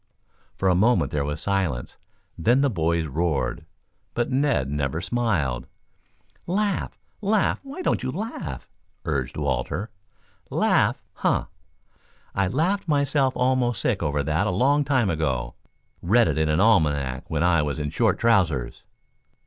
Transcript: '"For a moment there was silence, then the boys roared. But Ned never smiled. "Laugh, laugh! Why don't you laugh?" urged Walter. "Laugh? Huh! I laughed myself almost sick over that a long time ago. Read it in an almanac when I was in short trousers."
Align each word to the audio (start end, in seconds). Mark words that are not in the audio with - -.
'"For 0.57 0.67
a 0.67 0.73
moment 0.73 1.11
there 1.11 1.23
was 1.23 1.41
silence, 1.41 1.99
then 2.35 2.61
the 2.61 2.71
boys 2.71 3.05
roared. 3.05 3.67
But 4.15 4.31
Ned 4.31 4.67
never 4.67 4.99
smiled. 4.99 5.67
"Laugh, 6.47 6.97
laugh! 7.21 7.59
Why 7.61 7.83
don't 7.83 8.01
you 8.01 8.09
laugh?" 8.11 8.67
urged 9.05 9.37
Walter. 9.37 9.91
"Laugh? 10.49 11.03
Huh! 11.13 11.45
I 12.33 12.47
laughed 12.47 12.87
myself 12.87 13.37
almost 13.37 13.79
sick 13.79 14.01
over 14.01 14.23
that 14.23 14.47
a 14.47 14.49
long 14.49 14.83
time 14.83 15.11
ago. 15.11 15.53
Read 16.01 16.27
it 16.27 16.39
in 16.39 16.49
an 16.49 16.59
almanac 16.59 17.29
when 17.29 17.43
I 17.43 17.61
was 17.61 17.77
in 17.77 17.91
short 17.91 18.17
trousers." 18.17 18.81